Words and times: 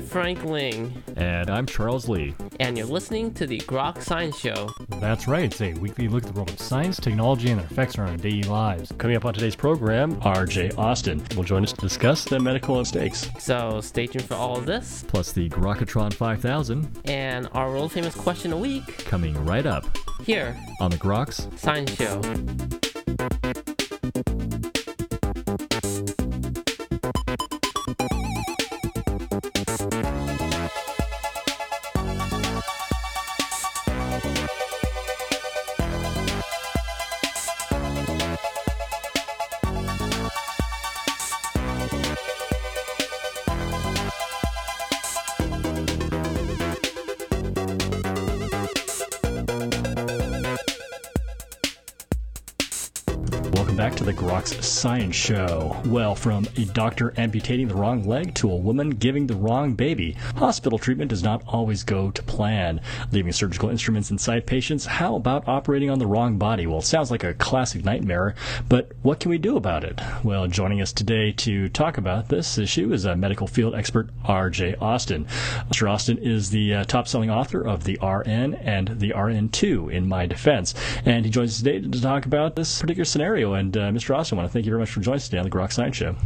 Frank 0.00 0.44
Ling. 0.44 1.02
And 1.16 1.50
I'm 1.50 1.66
Charles 1.66 2.08
Lee. 2.08 2.34
And 2.60 2.76
you're 2.76 2.86
listening 2.86 3.32
to 3.34 3.46
the 3.46 3.58
Grok 3.60 4.02
Science 4.02 4.38
Show. 4.38 4.70
That's 5.00 5.28
right. 5.28 5.44
It's 5.44 5.60
a 5.60 5.72
weekly 5.74 6.08
look 6.08 6.24
at 6.24 6.32
the 6.32 6.34
world 6.34 6.50
of 6.50 6.60
science, 6.60 6.98
technology, 6.98 7.50
and 7.50 7.60
their 7.60 7.66
effects 7.66 7.98
on 7.98 8.08
our 8.08 8.16
daily 8.16 8.42
lives. 8.42 8.92
Coming 8.98 9.16
up 9.16 9.24
on 9.24 9.34
today's 9.34 9.56
program, 9.56 10.16
RJ 10.20 10.78
Austin 10.78 11.22
will 11.36 11.44
join 11.44 11.62
us 11.62 11.72
to 11.72 11.80
discuss 11.80 12.24
the 12.24 12.38
medical 12.38 12.78
mistakes. 12.78 13.28
So 13.38 13.80
stay 13.80 14.06
tuned 14.06 14.24
for 14.24 14.34
all 14.34 14.56
of 14.56 14.66
this. 14.66 15.04
Plus 15.08 15.32
the 15.32 15.48
Grokatron 15.50 16.12
5000. 16.12 17.00
And 17.04 17.48
our 17.52 17.70
world 17.70 17.92
famous 17.92 18.14
question 18.14 18.52
a 18.52 18.56
week. 18.56 19.04
Coming 19.04 19.34
right 19.44 19.66
up. 19.66 19.84
Here. 20.22 20.58
On 20.80 20.90
the 20.90 20.98
Groks 20.98 21.58
Science 21.58 21.94
Show. 21.94 22.87
Back 53.78 53.94
to 53.94 54.02
the 54.02 54.12
Groks 54.12 54.60
Science 54.60 55.14
Show. 55.14 55.80
Well, 55.86 56.16
from 56.16 56.48
a 56.56 56.64
doctor 56.64 57.14
amputating 57.16 57.68
the 57.68 57.76
wrong 57.76 58.02
leg 58.08 58.34
to 58.34 58.50
a 58.50 58.56
woman 58.56 58.90
giving 58.90 59.28
the 59.28 59.36
wrong 59.36 59.74
baby, 59.74 60.16
hospital 60.34 60.80
treatment 60.80 61.10
does 61.10 61.22
not 61.22 61.44
always 61.46 61.84
go 61.84 62.10
to 62.10 62.22
plan. 62.24 62.80
Leaving 63.12 63.30
surgical 63.30 63.68
instruments 63.68 64.10
inside 64.10 64.48
patients, 64.48 64.84
how 64.84 65.14
about 65.14 65.46
operating 65.46 65.90
on 65.90 66.00
the 66.00 66.08
wrong 66.08 66.38
body? 66.38 66.66
Well, 66.66 66.80
it 66.80 66.86
sounds 66.86 67.12
like 67.12 67.22
a 67.22 67.34
classic 67.34 67.84
nightmare, 67.84 68.34
but 68.68 68.90
what 69.02 69.20
can 69.20 69.30
we 69.30 69.38
do 69.38 69.56
about 69.56 69.84
it? 69.84 70.00
Well, 70.24 70.48
joining 70.48 70.82
us 70.82 70.92
today 70.92 71.30
to 71.30 71.68
talk 71.68 71.98
about 71.98 72.30
this 72.30 72.58
issue 72.58 72.92
is 72.92 73.04
a 73.04 73.14
medical 73.14 73.46
field 73.46 73.76
expert, 73.76 74.10
R.J. 74.24 74.74
Austin. 74.80 75.26
Mr. 75.70 75.88
Austin 75.88 76.18
is 76.18 76.50
the 76.50 76.74
uh, 76.74 76.84
top 76.84 77.06
selling 77.06 77.30
author 77.30 77.64
of 77.64 77.84
the 77.84 77.96
RN 78.02 78.54
and 78.54 78.98
the 78.98 79.10
RN2 79.10 79.92
in 79.92 80.08
my 80.08 80.26
defense, 80.26 80.74
and 81.04 81.24
he 81.24 81.30
joins 81.30 81.52
us 81.52 81.58
today 81.58 81.78
to 81.78 82.02
talk 82.02 82.26
about 82.26 82.56
this 82.56 82.80
particular 82.80 83.04
scenario 83.04 83.54
and 83.54 83.67
uh, 83.76 83.90
Mr. 83.90 84.16
Austin, 84.16 84.38
I 84.38 84.42
want 84.42 84.50
to 84.50 84.52
thank 84.52 84.66
you 84.66 84.70
very 84.70 84.80
much 84.80 84.90
for 84.90 85.00
joining 85.00 85.16
us 85.16 85.24
today 85.26 85.38
on 85.38 85.44
the 85.44 85.50
Grok 85.50 85.72
Science 85.72 85.96
Show. 85.96 86.16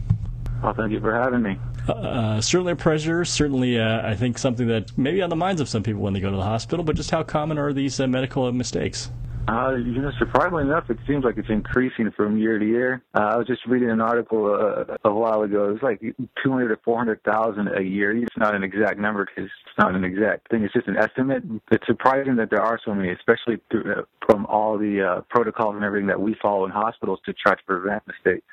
Well, 0.62 0.74
thank 0.74 0.92
you 0.92 1.00
for 1.00 1.12
having 1.12 1.42
me. 1.42 1.58
Uh, 1.88 1.92
uh, 1.92 2.40
certainly 2.40 2.72
a 2.72 2.76
pleasure. 2.76 3.24
Certainly, 3.24 3.80
uh, 3.80 4.08
I 4.08 4.14
think 4.14 4.38
something 4.38 4.68
that 4.68 4.96
maybe 4.96 5.20
on 5.20 5.30
the 5.30 5.36
minds 5.36 5.60
of 5.60 5.68
some 5.68 5.82
people 5.82 6.02
when 6.02 6.12
they 6.12 6.20
go 6.20 6.30
to 6.30 6.36
the 6.36 6.42
hospital. 6.42 6.84
But 6.84 6.96
just 6.96 7.10
how 7.10 7.22
common 7.24 7.58
are 7.58 7.72
these 7.72 7.98
uh, 7.98 8.06
medical 8.06 8.50
mistakes? 8.52 9.10
Uh, 9.48 9.74
you 9.74 10.00
know, 10.00 10.12
surprisingly 10.18 10.62
enough, 10.62 10.88
it 10.88 10.98
seems 11.06 11.24
like 11.24 11.36
it's 11.36 11.48
increasing 11.50 12.10
from 12.12 12.38
year 12.38 12.58
to 12.58 12.64
year. 12.64 13.02
Uh, 13.14 13.30
I 13.32 13.36
was 13.36 13.46
just 13.46 13.66
reading 13.66 13.90
an 13.90 14.00
article 14.00 14.46
uh, 14.46 14.96
a 15.04 15.12
while 15.12 15.42
ago. 15.42 15.72
It's 15.74 15.82
like 15.82 16.00
200 16.42 16.68
to 16.68 16.76
400,000 16.84 17.68
a 17.76 17.82
year. 17.82 18.16
It's 18.16 18.36
not 18.36 18.54
an 18.54 18.62
exact 18.62 19.00
number 19.00 19.24
because 19.26 19.50
it's 19.50 19.78
not 19.78 19.94
an 19.94 20.04
exact 20.04 20.48
thing. 20.48 20.62
It's 20.62 20.72
just 20.72 20.86
an 20.86 20.96
estimate. 20.96 21.42
It's 21.72 21.86
surprising 21.86 22.36
that 22.36 22.50
there 22.50 22.62
are 22.62 22.78
so 22.84 22.94
many, 22.94 23.10
especially 23.10 23.58
through, 23.70 23.92
uh, 23.92 24.02
from 24.26 24.46
all 24.46 24.78
the 24.78 25.02
uh, 25.02 25.20
protocols 25.28 25.74
and 25.74 25.84
everything 25.84 26.06
that 26.06 26.20
we 26.20 26.36
follow 26.40 26.64
in 26.64 26.70
hospitals 26.70 27.18
to 27.26 27.32
try 27.32 27.54
to 27.54 27.62
prevent 27.66 28.06
mistakes. 28.06 28.46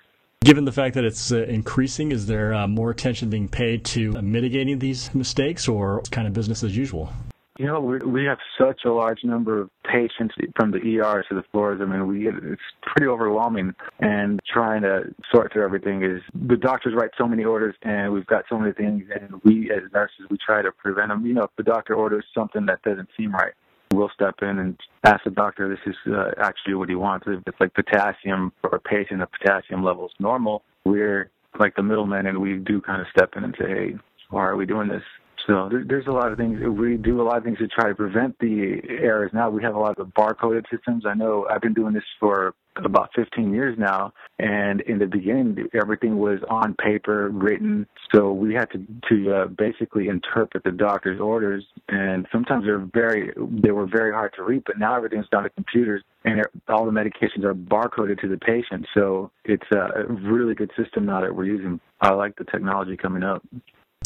Given 0.43 0.65
the 0.65 0.71
fact 0.71 0.95
that 0.95 1.03
it's 1.03 1.31
uh, 1.31 1.43
increasing, 1.43 2.11
is 2.11 2.25
there 2.25 2.53
uh, 2.53 2.67
more 2.67 2.89
attention 2.89 3.29
being 3.29 3.47
paid 3.47 3.85
to 3.85 4.13
mitigating 4.21 4.79
these 4.79 5.13
mistakes, 5.13 5.67
or 5.67 6.01
kind 6.11 6.27
of 6.27 6.33
business 6.33 6.63
as 6.63 6.75
usual? 6.75 7.13
You 7.59 7.65
know, 7.65 7.81
we 7.81 7.97
we 7.97 8.23
have 8.23 8.37
such 8.57 8.85
a 8.85 8.91
large 8.93 9.25
number 9.25 9.59
of 9.59 9.69
patients 9.83 10.33
from 10.55 10.71
the 10.71 10.77
ER 10.77 11.25
to 11.27 11.35
the 11.35 11.43
floors. 11.51 11.81
I 11.83 11.85
mean, 11.85 12.07
we 12.07 12.29
it's 12.29 12.61
pretty 12.81 13.05
overwhelming, 13.05 13.75
and 13.99 14.39
trying 14.51 14.83
to 14.83 15.13
sort 15.29 15.51
through 15.51 15.65
everything 15.65 16.01
is 16.01 16.21
the 16.33 16.55
doctors 16.55 16.93
write 16.95 17.09
so 17.17 17.27
many 17.27 17.43
orders, 17.43 17.75
and 17.81 18.13
we've 18.13 18.25
got 18.27 18.45
so 18.47 18.57
many 18.57 18.71
things, 18.71 19.03
and 19.13 19.41
we 19.43 19.69
as 19.71 19.91
nurses 19.93 20.25
we 20.31 20.37
try 20.37 20.61
to 20.61 20.71
prevent 20.71 21.09
them. 21.09 21.25
You 21.25 21.33
know, 21.33 21.43
if 21.43 21.49
the 21.57 21.63
doctor 21.63 21.95
orders 21.95 22.23
something 22.33 22.65
that 22.67 22.81
doesn't 22.83 23.09
seem 23.17 23.33
right, 23.33 23.51
we'll 23.91 24.11
step 24.15 24.35
in 24.41 24.57
and 24.57 24.79
ask 25.03 25.25
the 25.25 25.31
doctor, 25.31 25.67
this 25.67 25.79
is 25.85 26.13
uh, 26.13 26.31
actually 26.37 26.75
what 26.75 26.87
he 26.87 26.95
wants. 26.95 27.25
If 27.27 27.43
it's 27.45 27.59
like 27.59 27.73
potassium 27.73 28.53
for 28.61 28.69
a 28.69 28.79
patient, 28.79 29.19
the 29.19 29.27
potassium 29.27 29.83
level 29.83 30.05
is 30.05 30.13
normal, 30.17 30.63
we're 30.85 31.29
like 31.59 31.75
the 31.75 31.83
middleman 31.83 32.25
and 32.25 32.37
we 32.37 32.55
do 32.55 32.79
kind 32.79 33.01
of 33.01 33.07
step 33.11 33.31
in 33.35 33.43
and 33.43 33.53
say, 33.59 33.67
hey, 33.67 33.95
why 34.29 34.45
are 34.45 34.55
we 34.55 34.65
doing 34.65 34.87
this? 34.87 35.03
So 35.47 35.69
there's 35.87 36.07
a 36.07 36.11
lot 36.11 36.31
of 36.31 36.37
things. 36.37 36.59
We 36.61 36.97
do 36.97 37.21
a 37.21 37.23
lot 37.23 37.37
of 37.37 37.43
things 37.43 37.57
to 37.59 37.67
try 37.67 37.89
to 37.89 37.95
prevent 37.95 38.37
the 38.39 38.81
errors. 38.89 39.31
Now 39.33 39.49
we 39.49 39.63
have 39.63 39.75
a 39.75 39.79
lot 39.79 39.97
of 39.97 40.07
barcoded 40.07 40.65
systems. 40.71 41.05
I 41.05 41.13
know 41.13 41.47
I've 41.49 41.61
been 41.61 41.73
doing 41.73 41.93
this 41.93 42.03
for 42.19 42.53
about 42.75 43.09
15 43.15 43.53
years 43.53 43.77
now, 43.77 44.13
and 44.37 44.81
in 44.81 44.99
the 44.99 45.05
beginning, 45.05 45.67
everything 45.73 46.17
was 46.17 46.39
on 46.49 46.75
paper, 46.75 47.29
written. 47.29 47.87
So 48.13 48.31
we 48.31 48.53
had 48.53 48.69
to 48.71 48.85
to 49.09 49.33
uh, 49.33 49.45
basically 49.47 50.07
interpret 50.07 50.63
the 50.63 50.71
doctor's 50.71 51.19
orders, 51.19 51.65
and 51.87 52.27
sometimes 52.31 52.65
they're 52.65 52.87
very 52.93 53.31
they 53.37 53.71
were 53.71 53.87
very 53.87 54.11
hard 54.11 54.33
to 54.35 54.43
read. 54.43 54.63
But 54.65 54.77
now 54.79 54.95
everything's 54.95 55.29
done 55.29 55.43
to 55.43 55.49
computers, 55.49 56.03
and 56.25 56.41
all 56.67 56.85
the 56.85 56.91
medications 56.91 57.43
are 57.43 57.53
barcoded 57.53 58.19
to 58.21 58.27
the 58.27 58.37
patient. 58.37 58.85
So 58.93 59.31
it's 59.45 59.67
a 59.71 60.05
really 60.07 60.55
good 60.55 60.71
system 60.77 61.05
now 61.05 61.21
that 61.21 61.35
we're 61.35 61.45
using. 61.45 61.79
I 62.01 62.13
like 62.13 62.35
the 62.37 62.45
technology 62.45 62.95
coming 62.95 63.23
up. 63.23 63.43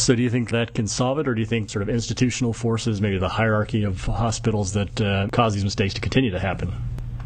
So, 0.03 0.15
do 0.15 0.23
you 0.23 0.29
think 0.29 0.49
that 0.49 0.73
can 0.73 0.87
solve 0.87 1.19
it, 1.19 1.27
or 1.27 1.35
do 1.35 1.39
you 1.39 1.45
think 1.45 1.69
sort 1.69 1.83
of 1.83 1.87
institutional 1.87 2.51
forces, 2.51 2.99
maybe 2.99 3.19
the 3.19 3.29
hierarchy 3.29 3.83
of 3.83 4.03
hospitals, 4.03 4.73
that 4.73 4.99
uh, 4.99 5.27
cause 5.31 5.53
these 5.53 5.63
mistakes 5.63 5.93
to 5.93 6.01
continue 6.01 6.31
to 6.31 6.39
happen? 6.39 6.73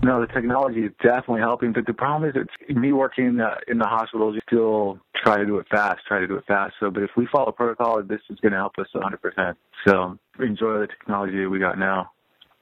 No, 0.03 0.22
the 0.22 0.28
technology 0.28 0.81
is 0.81 0.91
definitely 1.01 1.39
helping, 1.39 1.72
but 1.72 1.88
the 1.88 1.94
problem 1.94 2.29
is 2.29 2.35
it's 2.35 2.78
me 2.78 2.91
working 2.91 3.39
uh, 3.39 3.55
in 3.67 3.79
the 3.79 3.88
hospitals. 3.88 4.35
You 4.35 4.41
still 4.47 5.00
try 5.16 5.38
to 5.38 5.45
do 5.45 5.57
it 5.57 5.67
fast, 5.72 6.01
try 6.07 6.19
to 6.19 6.28
do 6.28 6.35
it 6.35 6.45
fast. 6.45 6.75
So, 6.79 6.91
but 6.91 7.01
if 7.01 7.09
we 7.16 7.25
follow 7.31 7.51
protocol, 7.51 8.03
this 8.03 8.19
is 8.29 8.38
going 8.41 8.51
to 8.51 8.59
help 8.59 8.73
us 8.78 8.88
100%. 8.94 9.55
So, 9.88 10.19
enjoy 10.39 10.79
the 10.79 10.88
technology 10.88 11.41
that 11.41 11.49
we 11.49 11.57
got 11.59 11.79
now. 11.79 12.11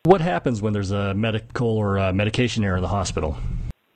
What 0.03 0.21
happens 0.21 0.61
when 0.61 0.71
there's 0.71 0.91
a 0.91 1.15
medical 1.15 1.67
or 1.67 1.97
a 1.97 2.13
medication 2.13 2.63
error 2.63 2.77
in 2.77 2.83
the 2.83 2.87
hospital? 2.87 3.35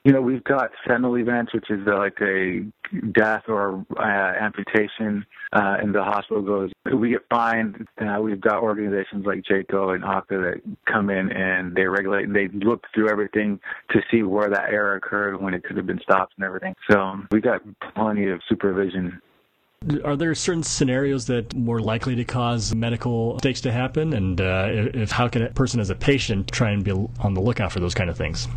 You 0.05 0.13
know, 0.13 0.21
we've 0.21 0.43
got 0.43 0.71
sentinel 0.87 1.17
events, 1.17 1.53
which 1.53 1.69
is 1.69 1.85
uh, 1.85 1.97
like 1.97 2.17
a 2.21 2.65
death 3.11 3.43
or 3.47 3.85
uh, 3.97 4.01
amputation, 4.01 5.25
uh, 5.51 5.77
and 5.81 5.93
the 5.93 6.03
hospital 6.03 6.41
goes. 6.41 6.71
We 6.93 7.09
get 7.09 7.21
fined. 7.29 7.85
Uh, 7.99 8.21
we've 8.21 8.39
got 8.39 8.63
organizations 8.63 9.25
like 9.25 9.43
JCAHO 9.43 9.95
and 9.95 10.05
OCA 10.05 10.38
that 10.38 10.61
come 10.85 11.09
in 11.09 11.31
and 11.31 11.75
they 11.75 11.83
regulate. 11.83 12.31
They 12.31 12.47
look 12.47 12.85
through 12.93 13.09
everything 13.09 13.59
to 13.91 13.99
see 14.09 14.23
where 14.23 14.49
that 14.49 14.69
error 14.69 14.95
occurred, 14.95 15.41
when 15.41 15.53
it 15.53 15.63
could 15.63 15.75
have 15.75 15.85
been 15.85 15.99
stopped, 16.01 16.33
and 16.38 16.45
everything. 16.45 16.75
So 16.89 17.19
we've 17.31 17.43
got 17.43 17.61
plenty 17.93 18.29
of 18.29 18.41
supervision 18.47 19.21
are 20.03 20.17
there 20.17 20.35
certain 20.35 20.63
scenarios 20.63 21.27
that 21.27 21.53
are 21.53 21.57
more 21.57 21.79
likely 21.79 22.15
to 22.15 22.25
cause 22.25 22.75
medical 22.75 23.35
mistakes 23.35 23.61
to 23.61 23.71
happen? 23.71 24.13
And 24.13 24.41
uh, 24.41 24.67
if 24.93 25.11
how 25.11 25.29
can 25.29 25.41
a 25.41 25.49
person 25.51 25.79
as 25.79 25.89
a 25.89 25.95
patient 25.95 26.51
try 26.51 26.71
and 26.71 26.83
be 26.83 26.91
on 26.91 27.33
the 27.33 27.39
lookout 27.39 27.71
for 27.71 27.79
those 27.79 27.94
kind 27.94 28.09
of 28.09 28.18
things? 28.18 28.47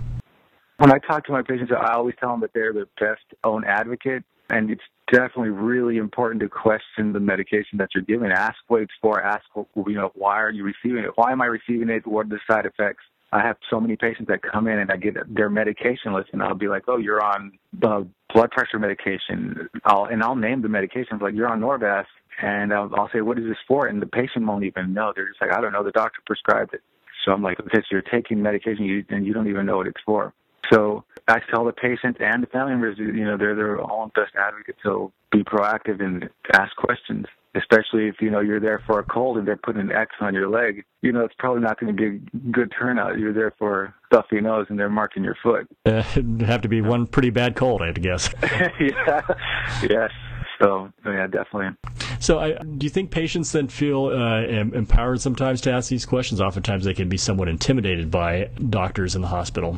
When 0.82 0.90
I 0.90 0.98
talk 0.98 1.24
to 1.26 1.32
my 1.32 1.42
patients, 1.42 1.70
I 1.70 1.94
always 1.94 2.16
tell 2.18 2.30
them 2.30 2.40
that 2.40 2.50
they're 2.54 2.72
the 2.72 2.88
best 2.98 3.22
own 3.44 3.64
advocate, 3.64 4.24
and 4.50 4.68
it's 4.68 4.82
definitely 5.12 5.50
really 5.50 5.96
important 5.96 6.40
to 6.40 6.48
question 6.48 7.12
the 7.12 7.20
medication 7.20 7.78
that 7.78 7.90
you're 7.94 8.02
giving. 8.02 8.32
Ask 8.32 8.56
what 8.66 8.82
it's 8.82 8.92
for. 9.00 9.22
Ask, 9.22 9.44
you 9.54 9.94
know, 9.94 10.10
why 10.16 10.42
are 10.42 10.50
you 10.50 10.64
receiving 10.64 11.04
it? 11.04 11.12
Why 11.14 11.30
am 11.30 11.40
I 11.40 11.46
receiving 11.46 11.88
it? 11.88 12.04
What 12.04 12.26
are 12.26 12.30
the 12.30 12.40
side 12.50 12.66
effects? 12.66 13.04
I 13.30 13.42
have 13.42 13.58
so 13.70 13.78
many 13.78 13.94
patients 13.94 14.26
that 14.26 14.42
come 14.42 14.66
in 14.66 14.80
and 14.80 14.90
I 14.90 14.96
get 14.96 15.14
their 15.32 15.48
medication 15.48 16.14
list, 16.14 16.30
and 16.32 16.42
I'll 16.42 16.56
be 16.56 16.66
like, 16.66 16.82
"Oh, 16.88 16.96
you're 16.96 17.22
on 17.24 17.52
the 17.80 18.04
blood 18.34 18.50
pressure 18.50 18.80
medication." 18.80 19.68
I'll 19.84 20.06
and 20.06 20.20
I'll 20.20 20.34
name 20.34 20.62
the 20.62 20.68
medications 20.68 21.20
like 21.20 21.34
you're 21.36 21.48
on 21.48 21.60
Norvasc, 21.60 22.06
and 22.42 22.74
I'll, 22.74 22.90
I'll 22.96 23.08
say, 23.12 23.20
"What 23.20 23.38
is 23.38 23.44
this 23.44 23.56
for?" 23.68 23.86
And 23.86 24.02
the 24.02 24.06
patient 24.06 24.46
won't 24.46 24.64
even 24.64 24.92
know. 24.92 25.12
They're 25.14 25.28
just 25.28 25.40
like, 25.40 25.52
"I 25.52 25.60
don't 25.60 25.72
know. 25.72 25.84
The 25.84 25.92
doctor 25.92 26.18
prescribed 26.26 26.74
it." 26.74 26.82
So 27.24 27.30
I'm 27.30 27.40
like, 27.40 27.60
"Okay, 27.60 27.78
so 27.78 27.86
you're 27.92 28.02
taking 28.02 28.42
medication 28.42 28.84
you, 28.84 29.04
and 29.10 29.24
you 29.24 29.32
don't 29.32 29.46
even 29.46 29.64
know 29.64 29.76
what 29.76 29.86
it's 29.86 30.02
for." 30.04 30.34
So 30.70 31.04
I 31.28 31.40
tell 31.50 31.64
the 31.64 31.72
patients 31.72 32.18
and 32.20 32.42
the 32.42 32.46
family 32.46 32.72
members, 32.72 32.98
you 32.98 33.24
know, 33.24 33.36
they're 33.36 33.54
their 33.54 33.80
own 33.80 34.10
best 34.14 34.32
advocates. 34.38 34.78
So 34.82 35.12
be 35.30 35.42
proactive 35.42 36.02
and 36.02 36.28
ask 36.52 36.74
questions, 36.76 37.26
especially 37.54 38.08
if, 38.08 38.16
you 38.20 38.30
know, 38.30 38.40
you're 38.40 38.60
there 38.60 38.82
for 38.86 38.98
a 38.98 39.04
cold 39.04 39.38
and 39.38 39.46
they're 39.46 39.56
putting 39.56 39.80
an 39.80 39.92
X 39.92 40.12
on 40.20 40.34
your 40.34 40.48
leg. 40.48 40.84
You 41.00 41.12
know, 41.12 41.24
it's 41.24 41.34
probably 41.38 41.62
not 41.62 41.78
going 41.80 41.94
to 41.94 42.00
be 42.00 42.16
a 42.16 42.50
good 42.50 42.72
turnout. 42.78 43.18
You're 43.18 43.32
there 43.32 43.54
for 43.58 43.94
stuffy 44.06 44.40
nose 44.40 44.66
and 44.68 44.78
they're 44.78 44.90
marking 44.90 45.24
your 45.24 45.36
foot. 45.42 45.68
Uh, 45.86 46.02
it'd 46.12 46.42
have 46.46 46.62
to 46.62 46.68
be 46.68 46.80
one 46.80 47.06
pretty 47.06 47.30
bad 47.30 47.56
cold, 47.56 47.82
I 47.82 47.86
have 47.86 47.94
to 47.94 48.00
guess. 48.00 48.28
yeah. 48.80 49.22
Yes. 49.82 50.10
So 50.62 50.92
yeah, 51.04 51.26
definitely. 51.26 51.76
So, 52.20 52.38
I, 52.38 52.52
do 52.52 52.86
you 52.86 52.90
think 52.90 53.10
patients 53.10 53.50
then 53.50 53.66
feel 53.66 54.06
uh, 54.06 54.42
empowered 54.42 55.20
sometimes 55.20 55.60
to 55.62 55.72
ask 55.72 55.90
these 55.90 56.06
questions? 56.06 56.40
Oftentimes, 56.40 56.84
they 56.84 56.94
can 56.94 57.08
be 57.08 57.16
somewhat 57.16 57.48
intimidated 57.48 58.12
by 58.12 58.48
doctors 58.70 59.16
in 59.16 59.22
the 59.22 59.28
hospital. 59.28 59.76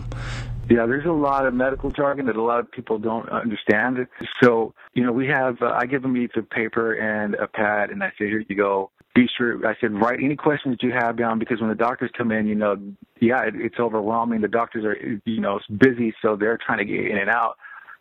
Yeah, 0.69 0.85
there's 0.87 1.07
a 1.07 1.13
lot 1.13 1.47
of 1.47 1.55
medical 1.55 1.91
jargon 1.91 2.27
that 2.27 2.37
a 2.37 2.43
lot 2.43 2.61
of 2.61 2.71
people 2.71 2.99
don't 2.99 3.29
understand. 3.31 4.07
So, 4.43 4.75
you 4.93 5.05
know, 5.05 5.13
we 5.13 5.27
have, 5.29 5.61
uh, 5.63 5.73
I 5.75 5.87
give 5.87 6.03
them 6.03 6.17
each 6.17 6.33
a 6.37 6.43
paper 6.43 6.95
and 6.95 7.35
a 7.35 7.47
pad, 7.47 7.91
and 7.91 8.03
I 8.03 8.11
say, 8.19 8.27
here 8.29 8.45
you 8.47 8.57
go. 8.57 8.91
be 9.15 9.27
sure. 9.39 9.67
I 9.67 9.75
said 9.81 9.93
write 9.93 10.21
any 10.23 10.37
questions 10.37 10.79
you 10.81 10.93
have 10.93 11.17
down 11.17 11.39
because 11.39 11.61
when 11.61 11.71
the 11.71 11.77
doctors 11.77 12.11
come 12.17 12.33
in, 12.33 12.47
you 12.47 12.55
know, 12.55 12.77
yeah, 13.21 13.43
it, 13.45 13.55
it's 13.57 13.79
overwhelming. 13.79 14.41
The 14.41 14.49
doctors 14.49 14.85
are 14.85 14.97
you 15.25 15.41
know 15.41 15.61
busy, 15.79 16.15
so 16.21 16.37
they're 16.37 16.59
trying 16.59 16.79
to 16.79 16.85
get 16.85 17.07
in 17.07 17.19
and 17.19 17.31
out. 17.31 17.57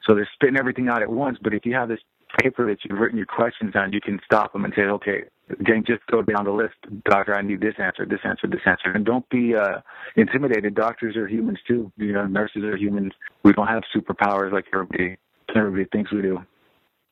So 0.05 0.15
they're 0.15 0.29
spitting 0.33 0.57
everything 0.57 0.89
out 0.89 1.01
at 1.01 1.09
once. 1.09 1.37
But 1.41 1.53
if 1.53 1.65
you 1.65 1.73
have 1.75 1.87
this 1.87 1.99
paper 2.41 2.67
that 2.67 2.77
you've 2.83 2.99
written 2.99 3.17
your 3.17 3.25
questions 3.25 3.73
on, 3.75 3.93
you 3.93 4.01
can 4.01 4.19
stop 4.25 4.53
them 4.53 4.65
and 4.65 4.73
say, 4.75 4.83
okay, 4.83 5.23
again, 5.59 5.83
just 5.85 6.05
go 6.07 6.21
down 6.21 6.45
the 6.45 6.51
list. 6.51 6.75
Doctor, 7.05 7.35
I 7.35 7.41
need 7.41 7.61
this 7.61 7.75
answer, 7.77 8.05
this 8.05 8.19
answer, 8.23 8.47
this 8.47 8.61
answer. 8.65 8.91
And 8.93 9.05
don't 9.05 9.27
be 9.29 9.55
uh, 9.55 9.79
intimidated. 10.15 10.75
Doctors 10.75 11.15
are 11.15 11.27
humans 11.27 11.59
too. 11.67 11.91
You 11.97 12.13
know, 12.13 12.25
nurses 12.25 12.63
are 12.63 12.77
humans. 12.77 13.13
We 13.43 13.53
don't 13.53 13.67
have 13.67 13.83
superpowers 13.95 14.51
like 14.51 14.65
everybody, 14.73 15.17
everybody 15.55 15.85
thinks 15.91 16.11
we 16.11 16.21
do. 16.21 16.39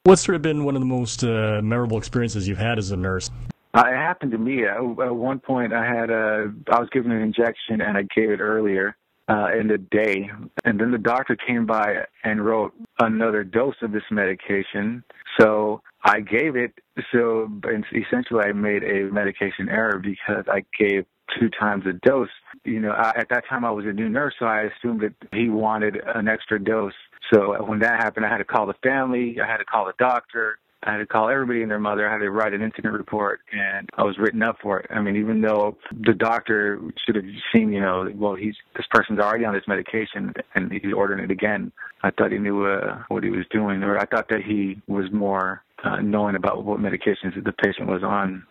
What's 0.04 0.24
sort 0.24 0.36
of 0.36 0.42
been 0.42 0.64
one 0.64 0.76
of 0.76 0.82
the 0.82 0.88
most 0.88 1.24
uh, 1.24 1.62
memorable 1.64 1.98
experiences 1.98 2.48
you've 2.48 2.58
had 2.58 2.80
as 2.80 2.92
a 2.92 2.98
nurse? 2.98 3.30
Uh, 3.74 3.84
it 3.88 3.96
happened 3.96 4.32
to 4.32 4.38
me. 4.38 4.66
At, 4.66 4.78
at 4.78 5.16
one 5.16 5.40
point, 5.40 5.74
I 5.74 5.86
had 5.86 6.10
a, 6.10 6.52
I 6.72 6.80
was 6.80 6.90
given 6.92 7.12
an 7.12 7.22
injection 7.22 7.82
and 7.82 7.98
I 7.98 8.02
gave 8.16 8.32
it 8.32 8.40
earlier 8.40 8.98
uh, 9.28 9.50
in 9.60 9.68
the 9.68 9.78
day. 9.78 10.30
And 10.66 10.80
then 10.80 10.92
the 10.92 10.98
doctor 10.98 11.36
came 11.36 11.66
by 11.66 12.06
and 12.24 12.46
wrote 12.46 12.74
another 13.00 13.44
dose 13.44 13.76
of 13.82 13.92
this 13.92 14.04
medication. 14.12 15.04
So 15.40 15.82
I 16.04 16.20
gave 16.20 16.56
it. 16.56 16.74
So 17.12 17.50
essentially, 17.94 18.42
I 18.44 18.52
made 18.52 18.84
a 18.84 19.12
medication 19.12 19.70
error 19.70 20.00
because 20.00 20.46
I 20.48 20.64
gave 20.78 21.06
two 21.40 21.50
times 21.50 21.86
a 21.86 21.94
dose. 22.06 22.30
You 22.66 22.80
know, 22.80 22.92
I, 22.92 23.14
at 23.18 23.30
that 23.30 23.44
time 23.50 23.64
I 23.64 23.72
was 23.72 23.86
a 23.86 23.94
new 23.94 24.10
nurse, 24.10 24.34
so 24.40 24.46
I 24.46 24.64
assumed 24.64 25.02
that 25.02 25.14
he 25.32 25.50
wanted 25.50 25.98
an 26.16 26.28
extra 26.28 26.62
dose. 26.62 26.94
So 27.34 27.64
when 27.64 27.80
that 27.80 28.04
happened, 28.04 28.26
I 28.26 28.30
had 28.30 28.40
to 28.40 28.46
call 28.46 28.66
the 28.66 28.76
family. 28.84 29.38
I 29.42 29.48
had 29.48 29.58
to 29.58 29.66
call 29.66 29.86
the 29.86 29.94
doctor. 29.98 30.60
I 30.84 30.94
had 30.94 30.98
to 30.98 31.06
call 31.06 31.30
everybody 31.30 31.62
and 31.62 31.70
their 31.70 31.80
mother. 31.80 32.08
I 32.08 32.12
had 32.12 32.20
to 32.20 32.32
write 32.32 32.54
an 32.54 32.62
incident 32.62 32.94
report, 32.94 33.42
and 33.52 33.88
I 33.98 34.04
was 34.04 34.18
written 34.18 34.42
up 34.42 34.58
for 34.62 34.80
it. 34.80 34.88
I 34.90 35.00
mean, 35.00 35.16
even 35.16 35.42
though 35.42 35.78
the 35.92 36.14
doctor 36.14 36.82
should 37.06 37.16
have 37.16 37.26
seen, 37.54 37.72
you 37.72 37.80
know, 37.80 38.12
well, 38.16 38.34
he's 38.34 38.56
this 38.76 38.86
person's 38.90 39.20
already 39.20 39.46
on 39.46 39.54
this 39.54 39.68
medication, 39.68 40.34
and 40.56 40.72
he's 40.72 40.94
ordering 40.96 41.24
it 41.24 41.30
again. 41.30 41.72
I 42.04 42.10
thought 42.10 42.32
he 42.32 42.40
knew 42.40 42.66
uh, 42.66 43.04
what 43.10 43.24
he 43.24 43.30
was 43.30 43.46
doing, 43.52 43.84
or 43.84 44.00
I 44.00 44.06
thought 44.06 44.28
that 44.30 44.42
he 44.42 44.82
was 44.88 45.12
more 45.12 45.64
uh, 45.84 45.98
knowing 45.98 46.36
about 46.36 46.64
what 46.66 46.80
medications 46.80 47.42
the 47.44 47.52
patient 47.52 47.88
was 47.88 48.04
on. 48.04 48.46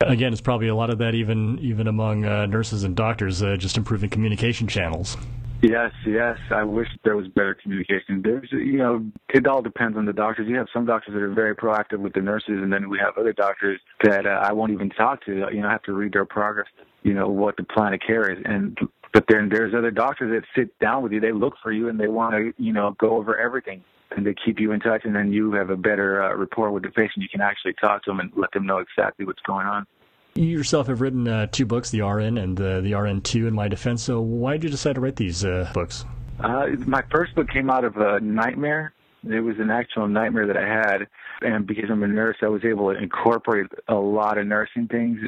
Again, 0.00 0.32
it's 0.32 0.42
probably 0.42 0.68
a 0.68 0.74
lot 0.74 0.90
of 0.90 0.98
that, 0.98 1.14
even 1.14 1.58
even 1.60 1.88
among 1.88 2.24
uh, 2.24 2.46
nurses 2.46 2.84
and 2.84 2.94
doctors, 2.94 3.42
uh, 3.42 3.56
just 3.56 3.76
improving 3.76 4.10
communication 4.10 4.68
channels. 4.68 5.16
Yes, 5.64 5.92
yes. 6.06 6.36
I 6.50 6.62
wish 6.62 6.88
there 7.04 7.16
was 7.16 7.26
better 7.28 7.54
communication. 7.54 8.20
There's, 8.22 8.48
you 8.52 8.76
know, 8.76 9.02
it 9.32 9.46
all 9.46 9.62
depends 9.62 9.96
on 9.96 10.04
the 10.04 10.12
doctors. 10.12 10.46
You 10.46 10.56
have 10.58 10.66
some 10.74 10.84
doctors 10.84 11.14
that 11.14 11.22
are 11.22 11.32
very 11.32 11.56
proactive 11.56 12.00
with 12.00 12.12
the 12.12 12.20
nurses, 12.20 12.58
and 12.62 12.70
then 12.70 12.90
we 12.90 12.98
have 12.98 13.16
other 13.16 13.32
doctors 13.32 13.80
that 14.02 14.26
uh, 14.26 14.42
I 14.42 14.52
won't 14.52 14.72
even 14.72 14.90
talk 14.90 15.24
to. 15.24 15.32
You 15.32 15.62
know, 15.62 15.68
I 15.68 15.72
have 15.72 15.82
to 15.84 15.94
read 15.94 16.12
their 16.12 16.26
progress. 16.26 16.66
You 17.02 17.14
know 17.14 17.28
what 17.28 17.56
the 17.56 17.62
plan 17.62 17.94
of 17.94 18.00
care 18.00 18.30
is, 18.30 18.38
and 18.44 18.76
but 19.14 19.24
then 19.26 19.48
there's 19.48 19.74
other 19.74 19.90
doctors 19.90 20.38
that 20.38 20.46
sit 20.54 20.78
down 20.80 21.02
with 21.02 21.12
you. 21.12 21.20
They 21.20 21.32
look 21.32 21.54
for 21.62 21.72
you, 21.72 21.88
and 21.88 21.98
they 21.98 22.08
want 22.08 22.34
to, 22.34 22.52
you 22.62 22.74
know, 22.74 22.94
go 22.98 23.16
over 23.16 23.38
everything, 23.38 23.82
and 24.14 24.26
they 24.26 24.34
keep 24.34 24.60
you 24.60 24.72
in 24.72 24.80
touch. 24.80 25.02
And 25.04 25.16
then 25.16 25.32
you 25.32 25.52
have 25.52 25.70
a 25.70 25.78
better 25.78 26.22
uh, 26.22 26.36
rapport 26.36 26.72
with 26.72 26.82
the 26.82 26.90
patient. 26.90 27.22
You 27.22 27.28
can 27.30 27.40
actually 27.40 27.72
talk 27.80 28.04
to 28.04 28.10
them 28.10 28.20
and 28.20 28.30
let 28.36 28.52
them 28.52 28.66
know 28.66 28.78
exactly 28.78 29.24
what's 29.24 29.42
going 29.46 29.66
on. 29.66 29.86
You 30.36 30.46
yourself 30.46 30.88
have 30.88 31.00
written 31.00 31.28
uh, 31.28 31.46
two 31.46 31.64
books, 31.64 31.90
The 31.90 32.00
RN 32.00 32.38
and 32.38 32.60
uh, 32.60 32.80
The 32.80 32.90
RN2 32.90 33.46
in 33.46 33.54
My 33.54 33.68
Defense. 33.68 34.02
So 34.02 34.20
why 34.20 34.54
did 34.54 34.64
you 34.64 34.70
decide 34.70 34.96
to 34.96 35.00
write 35.00 35.14
these 35.14 35.44
uh, 35.44 35.70
books? 35.72 36.04
Uh, 36.40 36.70
my 36.86 37.02
first 37.12 37.36
book 37.36 37.48
came 37.48 37.70
out 37.70 37.84
of 37.84 37.96
a 37.98 38.18
nightmare. 38.18 38.92
It 39.30 39.40
was 39.40 39.56
an 39.58 39.70
actual 39.70 40.08
nightmare 40.08 40.46
that 40.46 40.56
I 40.56 40.66
had. 40.66 41.06
And 41.40 41.66
because 41.66 41.90
I'm 41.90 42.02
a 42.02 42.08
nurse, 42.08 42.36
I 42.42 42.48
was 42.48 42.64
able 42.64 42.92
to 42.92 42.98
incorporate 42.98 43.66
a 43.88 43.94
lot 43.94 44.38
of 44.38 44.46
nursing 44.46 44.88
things 44.88 45.18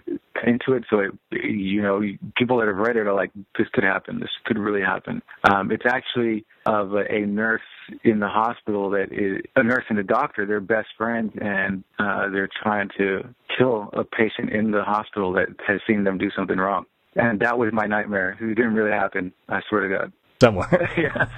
into 0.45 0.73
it. 0.73 0.85
So, 0.89 1.01
it, 1.01 1.13
you 1.33 1.83
know, 1.83 2.03
people 2.37 2.59
that 2.59 2.69
have 2.69 2.77
read 2.77 2.97
it 2.97 3.07
are 3.07 3.15
like, 3.15 3.31
this 3.59 3.69
could 3.73 3.85
happen. 3.85 4.21
This 4.21 4.31
could 4.45 4.59
really 4.59 4.81
happen. 4.81 5.23
Um, 5.45 5.71
it's 5.71 5.87
actually 5.87 6.45
of 6.67 6.95
a, 6.95 7.05
a 7.11 7.27
nurse 7.27 7.61
in 8.05 8.21
the 8.21 8.29
hospital 8.29 8.91
that 8.91 9.13
is 9.13 9.43
a 9.57 9.63
nurse 9.63 9.85
and 9.89 9.99
a 9.99 10.05
doctor. 10.05 10.47
They're 10.47 10.61
best 10.61 10.89
friends, 10.97 11.33
and 11.41 11.85
uh, 11.99 12.29
they're 12.31 12.51
trying 12.63 12.91
to 12.99 13.23
kill 13.57 13.91
a 13.93 14.05
patient 14.05 14.51
in 14.51 14.71
the 14.71 14.83
hospital 14.83 15.33
that 15.35 15.49
has 15.67 15.81
seen 15.87 16.05
them 16.05 16.19
do 16.19 16.31
something 16.37 16.59
wrong. 16.59 16.87
And 17.15 17.41
that 17.41 17.59
was 17.59 17.71
my 17.73 17.87
nightmare. 17.87 18.37
It 18.41 18.55
didn't 18.55 18.75
really 18.75 18.91
happen. 18.91 19.33
I 19.49 19.61
swear 19.69 19.89
to 19.89 19.99
God 19.99 20.13
somewhere. 20.41 20.91
yeah, 20.97 21.29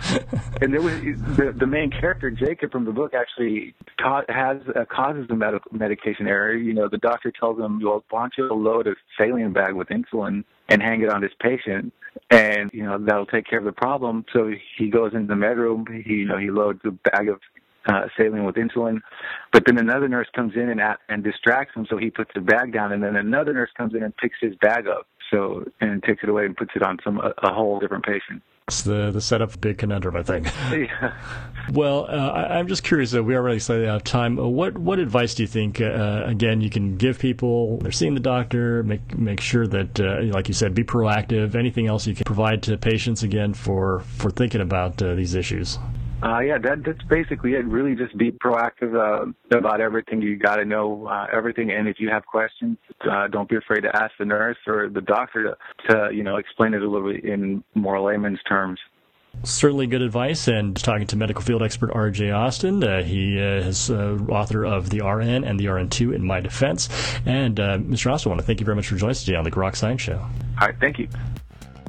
and 0.60 0.72
there 0.72 0.82
was 0.82 0.94
the 1.36 1.54
the 1.56 1.66
main 1.66 1.90
character 1.90 2.30
Jacob 2.30 2.72
from 2.72 2.84
the 2.84 2.92
book 2.92 3.14
actually 3.14 3.74
ca- 4.00 4.24
has 4.28 4.58
uh, 4.74 4.84
causes 4.84 5.26
the 5.28 5.36
medical 5.36 5.70
medication 5.72 6.26
error. 6.26 6.54
You 6.54 6.74
know, 6.74 6.88
the 6.88 6.98
doctor 6.98 7.32
tells 7.32 7.58
him, 7.58 7.80
"Well, 7.82 8.04
why 8.10 8.28
don't 8.36 8.62
load 8.62 8.86
a 8.86 8.94
saline 9.16 9.52
bag 9.52 9.74
with 9.74 9.88
insulin 9.88 10.44
and 10.68 10.82
hang 10.82 11.02
it 11.02 11.10
on 11.10 11.20
this 11.20 11.32
patient, 11.40 11.92
and 12.30 12.70
you 12.72 12.84
know 12.84 12.98
that'll 12.98 13.26
take 13.26 13.46
care 13.46 13.58
of 13.58 13.64
the 13.64 13.72
problem." 13.72 14.24
So 14.32 14.52
he 14.76 14.88
goes 14.88 15.12
into 15.14 15.28
the 15.28 15.36
med 15.36 15.58
room. 15.58 15.86
He 16.04 16.14
you 16.14 16.26
know 16.26 16.38
he 16.38 16.50
loads 16.50 16.80
a 16.84 16.90
bag 16.90 17.28
of 17.28 17.40
uh, 17.88 18.06
saline 18.16 18.44
with 18.44 18.56
insulin. 18.56 19.00
But 19.52 19.64
then 19.66 19.78
another 19.78 20.08
nurse 20.08 20.28
comes 20.34 20.54
in 20.54 20.68
and 20.68 20.80
at, 20.80 20.98
and 21.08 21.24
distracts 21.24 21.74
him, 21.74 21.86
so 21.88 21.96
he 21.96 22.10
puts 22.10 22.30
the 22.34 22.40
bag 22.40 22.72
down, 22.72 22.92
and 22.92 23.02
then 23.02 23.16
another 23.16 23.52
nurse 23.52 23.70
comes 23.76 23.94
in 23.94 24.02
and 24.02 24.16
picks 24.16 24.36
his 24.40 24.54
bag 24.56 24.86
up, 24.86 25.06
so 25.30 25.64
and 25.80 26.02
takes 26.02 26.22
it 26.22 26.28
away 26.28 26.44
and 26.44 26.56
puts 26.56 26.72
it 26.74 26.82
on 26.82 26.98
some 27.02 27.18
a, 27.18 27.32
a 27.42 27.52
whole 27.52 27.78
different 27.78 28.04
patient. 28.04 28.42
It's 28.68 28.82
the 28.82 29.10
the 29.10 29.20
setup 29.20 29.58
big 29.62 29.78
conundrum, 29.78 30.14
I 30.14 30.22
think. 30.22 30.46
yeah. 30.70 31.14
Well, 31.72 32.04
uh, 32.06 32.46
I, 32.50 32.58
am 32.58 32.68
just 32.68 32.82
curious. 32.82 33.14
Uh, 33.14 33.22
we 33.22 33.34
are 33.34 33.38
already 33.38 33.60
slightly 33.60 33.88
out 33.88 33.96
of 33.96 34.04
time. 34.04 34.38
Uh, 34.38 34.46
what 34.46 34.76
what 34.76 34.98
advice 34.98 35.34
do 35.34 35.42
you 35.42 35.46
think? 35.46 35.80
Uh, 35.80 36.22
again, 36.26 36.60
you 36.60 36.68
can 36.68 36.98
give 36.98 37.18
people. 37.18 37.78
They're 37.78 37.92
seeing 37.92 38.12
the 38.12 38.20
doctor. 38.20 38.82
Make 38.82 39.16
make 39.16 39.40
sure 39.40 39.66
that, 39.66 39.98
uh, 39.98 40.20
like 40.34 40.48
you 40.48 40.54
said, 40.54 40.74
be 40.74 40.84
proactive. 40.84 41.54
Anything 41.54 41.86
else 41.86 42.06
you 42.06 42.14
can 42.14 42.24
provide 42.24 42.62
to 42.64 42.76
patients 42.76 43.22
again 43.22 43.54
for 43.54 44.00
for 44.00 44.30
thinking 44.30 44.60
about 44.60 45.00
uh, 45.02 45.14
these 45.14 45.34
issues. 45.34 45.78
Uh, 46.22 46.40
yeah, 46.40 46.58
that, 46.58 46.82
that's 46.84 47.02
basically 47.04 47.52
it. 47.52 47.64
Really, 47.66 47.94
just 47.94 48.16
be 48.18 48.32
proactive 48.32 48.94
uh, 48.94 49.56
about 49.56 49.80
everything. 49.80 50.20
You 50.20 50.36
got 50.36 50.56
to 50.56 50.64
know 50.64 51.06
uh, 51.06 51.26
everything, 51.32 51.70
and 51.70 51.86
if 51.86 52.00
you 52.00 52.08
have 52.10 52.26
questions, 52.26 52.76
uh, 53.08 53.28
don't 53.28 53.48
be 53.48 53.56
afraid 53.56 53.82
to 53.82 53.94
ask 53.94 54.12
the 54.18 54.24
nurse 54.24 54.56
or 54.66 54.88
the 54.88 55.00
doctor 55.00 55.56
to, 55.88 55.94
to, 55.94 56.14
you 56.14 56.24
know, 56.24 56.36
explain 56.36 56.74
it 56.74 56.82
a 56.82 56.88
little 56.88 57.12
bit 57.12 57.24
in 57.24 57.62
more 57.74 58.00
layman's 58.00 58.42
terms. 58.48 58.80
Certainly 59.44 59.86
good 59.86 60.02
advice. 60.02 60.48
And 60.48 60.76
talking 60.76 61.06
to 61.08 61.16
medical 61.16 61.42
field 61.42 61.62
expert 61.62 61.92
R.J. 61.92 62.32
Austin, 62.32 62.82
uh, 62.82 63.02
he 63.02 63.38
uh, 63.38 63.68
is 63.68 63.90
uh, 63.90 64.18
author 64.28 64.64
of 64.64 64.90
the 64.90 65.00
RN 65.00 65.44
and 65.44 65.60
the 65.60 65.66
RN2 65.66 66.14
in 66.14 66.24
my 66.24 66.40
defense. 66.40 66.88
And 67.24 67.60
uh, 67.60 67.78
Mr. 67.78 68.12
Austin, 68.12 68.30
I 68.30 68.34
want 68.34 68.40
to 68.40 68.46
thank 68.46 68.58
you 68.58 68.66
very 68.66 68.74
much 68.74 68.88
for 68.88 68.96
joining 68.96 69.12
us 69.12 69.24
today 69.24 69.36
on 69.36 69.44
the 69.44 69.50
Grok 69.50 69.76
Science 69.76 70.02
Show. 70.02 70.18
All 70.18 70.66
right, 70.66 70.74
thank 70.80 70.98
you. 70.98 71.08